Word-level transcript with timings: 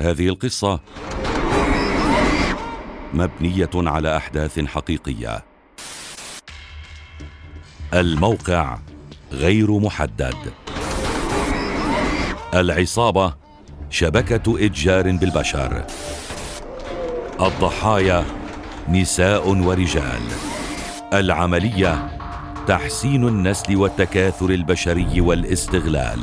هذه 0.00 0.28
القصة 0.28 0.80
مبنية 3.14 3.70
على 3.74 4.16
أحداث 4.16 4.60
حقيقية. 4.60 5.44
الموقع 7.94 8.78
غير 9.32 9.78
محدد. 9.78 10.34
العصابة 12.54 13.34
شبكة 13.90 14.66
إتجار 14.66 15.10
بالبشر. 15.10 15.84
الضحايا 17.40 18.24
نساء 18.88 19.48
ورجال. 19.48 20.22
العملية 21.12 22.18
تحسين 22.66 23.28
النسل 23.28 23.76
والتكاثر 23.76 24.50
البشري 24.50 25.20
والاستغلال. 25.20 26.20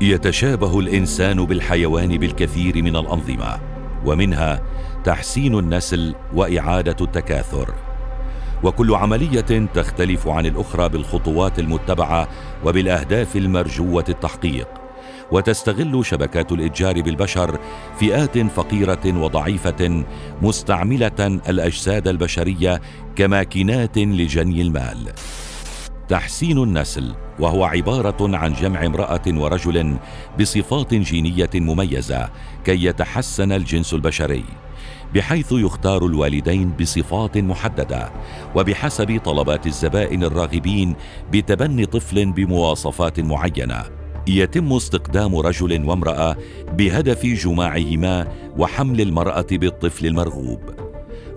يتشابه 0.00 0.80
الإنسان 0.80 1.44
بالحيوان 1.44 2.18
بالكثير 2.18 2.82
من 2.82 2.96
الأنظمة 2.96 3.60
ومنها 4.04 4.62
تحسين 5.04 5.58
النسل 5.58 6.14
وإعادة 6.34 6.96
التكاثر. 7.00 7.74
وكل 8.62 8.94
عملية 8.94 9.66
تختلف 9.74 10.28
عن 10.28 10.46
الأخرى 10.46 10.88
بالخطوات 10.88 11.58
المتبعة 11.58 12.28
وبالأهداف 12.64 13.36
المرجوة 13.36 14.04
التحقيق. 14.08 14.68
وتستغل 15.32 16.06
شبكات 16.06 16.52
الإتجار 16.52 17.02
بالبشر 17.02 17.58
فئات 18.00 18.38
فقيرة 18.38 19.22
وضعيفة 19.22 20.04
مستعملة 20.42 21.40
الأجساد 21.48 22.08
البشرية 22.08 22.80
كماكينات 23.16 23.98
لجني 23.98 24.62
المال. 24.62 25.12
تحسين 26.08 26.58
النسل 26.62 27.14
وهو 27.38 27.64
عبارة 27.64 28.36
عن 28.36 28.52
جمع 28.52 28.86
امرأة 28.86 29.22
ورجل 29.26 29.96
بصفات 30.40 30.94
جينية 30.94 31.50
مميزة 31.54 32.28
كي 32.64 32.84
يتحسن 32.84 33.52
الجنس 33.52 33.94
البشري 33.94 34.44
بحيث 35.14 35.52
يختار 35.52 36.06
الوالدين 36.06 36.72
بصفات 36.80 37.38
محددة 37.38 38.12
وبحسب 38.54 39.20
طلبات 39.24 39.66
الزبائن 39.66 40.24
الراغبين 40.24 40.94
بتبني 41.32 41.86
طفل 41.86 42.32
بمواصفات 42.32 43.20
معينة. 43.20 43.84
يتم 44.28 44.72
استقدام 44.72 45.36
رجل 45.36 45.84
وامرأة 45.84 46.36
بهدف 46.72 47.26
جماعهما 47.26 48.28
وحمل 48.58 49.00
المرأة 49.00 49.46
بالطفل 49.52 50.06
المرغوب. 50.06 50.83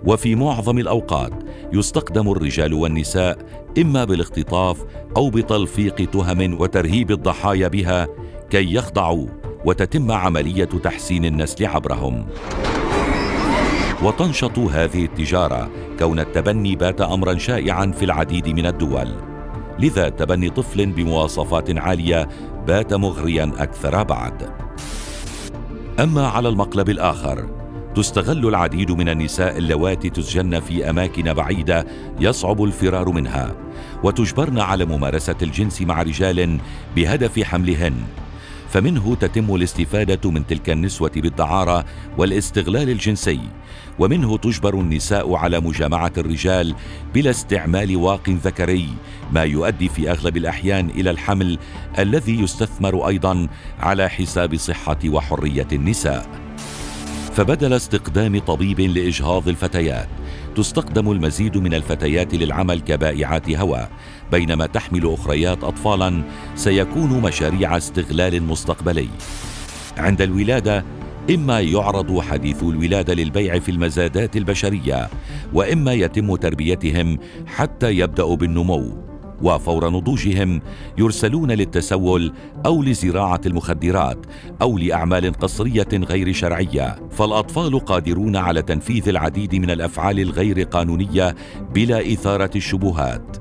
وفي 0.04 0.34
معظم 0.34 0.78
الأوقات 0.78 1.32
يستخدم 1.72 2.32
الرجال 2.32 2.74
والنساء 2.74 3.38
إما 3.78 4.04
بالاختطاف 4.04 4.84
أو 5.16 5.30
بتلفيق 5.30 6.10
تهم 6.10 6.60
وترهيب 6.60 7.10
الضحايا 7.10 7.68
بها 7.68 8.08
كي 8.50 8.74
يخضعوا 8.74 9.26
وتتم 9.64 10.12
عملية 10.12 10.64
تحسين 10.64 11.24
النسل 11.24 11.66
عبرهم. 11.66 12.26
وتنشط 14.02 14.58
هذه 14.58 15.04
التجارة 15.04 15.70
كون 15.98 16.20
التبني 16.20 16.76
بات 16.76 17.00
امرا 17.00 17.38
شائعا 17.38 17.86
في 17.86 18.04
العديد 18.04 18.48
من 18.48 18.66
الدول. 18.66 19.08
لذا 19.78 20.08
تبني 20.08 20.50
طفل 20.50 20.86
بمواصفات 20.86 21.78
عالية 21.78 22.28
بات 22.66 22.94
مغريا 22.94 23.52
أكثر 23.58 24.02
بعد. 24.02 24.50
أما 26.00 26.28
على 26.28 26.48
المقلب 26.48 26.88
الآخر 26.88 27.57
تستغل 27.94 28.48
العديد 28.48 28.90
من 28.90 29.08
النساء 29.08 29.58
اللواتي 29.58 30.10
تسجن 30.10 30.60
في 30.60 30.90
أماكن 30.90 31.32
بعيدة 31.34 31.86
يصعب 32.20 32.64
الفرار 32.64 33.08
منها 33.08 33.56
وتجبرن 34.04 34.58
على 34.58 34.84
ممارسة 34.84 35.36
الجنس 35.42 35.82
مع 35.82 36.02
رجال 36.02 36.58
بهدف 36.96 37.42
حملهن. 37.42 37.94
فمنه 38.68 39.14
تتم 39.14 39.54
الاستفادة 39.54 40.30
من 40.30 40.46
تلك 40.46 40.70
النسوة 40.70 41.10
بالدعارة 41.16 41.84
والاستغلال 42.18 42.90
الجنسي 42.90 43.40
ومنه 43.98 44.36
تجبر 44.36 44.74
النساء 44.74 45.34
على 45.34 45.60
مجامعة 45.60 46.12
الرجال 46.18 46.74
بلا 47.14 47.30
استعمال 47.30 47.96
واق 47.96 48.30
ذكري 48.30 48.88
ما 49.32 49.42
يؤدي 49.42 49.88
في 49.88 50.10
أغلب 50.10 50.36
الأحيان 50.36 50.90
إلى 50.90 51.10
الحمل 51.10 51.58
الذي 51.98 52.40
يستثمر 52.40 53.08
أيضا 53.08 53.48
على 53.80 54.08
حساب 54.08 54.56
صحة 54.56 54.98
وحرية 55.06 55.68
النساء. 55.72 56.26
فبدل 57.32 57.72
استقدام 57.72 58.38
طبيب 58.38 58.80
لإجهاض 58.80 59.48
الفتيات 59.48 60.08
تستخدم 60.56 61.12
المزيد 61.12 61.58
من 61.58 61.74
الفتيات 61.74 62.34
للعمل 62.34 62.80
كبائعات 62.80 63.50
هواء 63.50 63.90
بينما 64.32 64.66
تحمل 64.66 65.12
أخريات 65.14 65.64
اطفالا 65.64 66.22
سيكون 66.54 67.22
مشاريع 67.22 67.76
استغلال 67.76 68.42
مستقبلي. 68.42 69.08
عند 69.96 70.22
الولادة 70.22 70.84
إما 71.30 71.60
يعرض 71.60 72.20
حديثو 72.20 72.70
الولادة 72.70 73.14
للبيع 73.14 73.58
في 73.58 73.70
المزادات 73.70 74.36
البشرية 74.36 75.08
وإما 75.52 75.92
يتم 75.92 76.36
تربيتهم 76.36 77.18
حتى 77.46 77.90
يبدأوا 77.90 78.36
بالنمو. 78.36 79.07
وفور 79.42 79.90
نضوجهم 79.90 80.60
يرسلون 80.98 81.50
للتسول 81.52 82.32
أو 82.66 82.82
لزراعة 82.82 83.40
المخدرات 83.46 84.26
أو 84.62 84.78
لأعمال 84.78 85.32
قصرية 85.32 85.88
غير 85.92 86.32
شرعية 86.32 86.96
فالأطفال 87.10 87.78
قادرون 87.78 88.36
على 88.36 88.62
تنفيذ 88.62 89.08
العديد 89.08 89.54
من 89.54 89.70
الأفعال 89.70 90.20
الغير 90.20 90.62
قانونية 90.62 91.34
بلا 91.74 92.12
إثارة 92.12 92.50
الشبهات. 92.56 93.36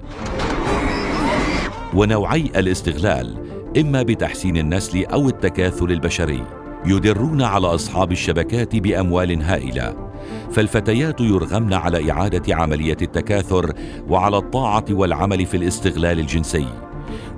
ونوعي 1.93 2.51
الاستغلال 2.55 3.37
إما 3.77 4.03
بتحسين 4.03 4.57
النسل 4.57 5.05
أو 5.05 5.29
التكاثر 5.29 5.89
البشري 5.89 6.43
يدرون 6.85 7.41
على 7.41 7.67
أصحاب 7.67 8.11
الشبكات 8.11 8.75
بأموال 8.75 9.41
هائلة. 9.41 10.06
فالفتيات 10.51 11.21
يرغمن 11.21 11.73
على 11.73 12.11
إعادة 12.11 12.55
عملية 12.55 12.97
التكاثر 13.01 13.73
وعلى 14.09 14.37
الطاعة 14.37 14.85
والعمل 14.91 15.45
في 15.45 15.57
الاستغلال 15.57 16.19
الجنسي. 16.19 16.67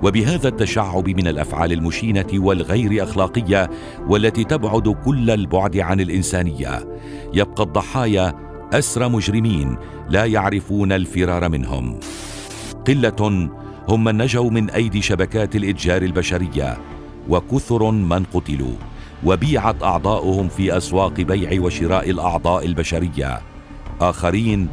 وبهذا 0.02 0.48
التشعب 0.48 1.08
من 1.08 1.26
الأفعال 1.28 1.72
المشينة 1.72 2.26
والغير 2.34 3.02
أخلاقية 3.02 3.70
والتي 4.08 4.44
تبعد 4.44 4.88
كل 5.04 5.30
البعد 5.30 5.76
عن 5.76 6.00
الإنسانية 6.00 6.98
يبقى 7.34 7.62
الضحايا 7.62 8.34
أسرى 8.72 9.08
مجرمين 9.08 9.76
لا 10.08 10.24
يعرفون 10.24 10.92
الفرار 10.92 11.48
منهم. 11.48 12.00
قلة 12.86 13.50
هم 13.88 14.04
من 14.04 14.16
نجوا 14.16 14.50
من 14.50 14.70
أيدي 14.70 15.02
شبكات 15.02 15.56
الإتجار 15.56 16.02
البشرية 16.02 16.78
وكثر 17.28 17.90
من 17.90 18.24
قتلوا. 18.24 18.89
وبيعت 19.24 19.82
أعضاؤهم 19.82 20.48
في 20.48 20.76
أسواق 20.76 21.12
بيع 21.12 21.60
وشراء 21.62 22.10
الأعضاء 22.10 22.66
البشرية. 22.66 23.40
آخرين 24.00 24.68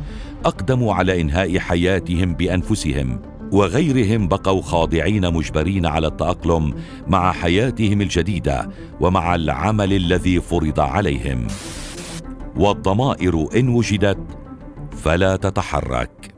أقدموا 0.46 0.94
على 0.94 1.22
إنهاء 1.22 1.60
حياتهم 1.60 2.34
بأنفسهم 2.34 3.22
وغيرهم 3.52 4.28
بقوا 4.28 4.62
خاضعين 4.62 5.34
مجبرين 5.34 5.86
على 5.86 6.08
التأقلم 6.08 6.74
مع 7.08 7.32
حياتهم 7.32 8.02
الجديدة 8.02 8.70
ومع 9.00 9.36
العمل 9.36 9.94
الذي 9.94 10.42
فرض 10.42 10.80
عليهم. 10.80 11.48
والضمائر 12.56 13.48
إن 13.56 13.70
وجدت 13.70 14.20
فلا 14.92 15.36
تتحرك. 15.36 16.37